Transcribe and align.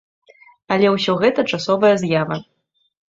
Але 0.75 0.87
ўсё 0.95 1.15
гэта 1.25 1.45
часовая 1.53 1.95
з'ява. 2.05 2.35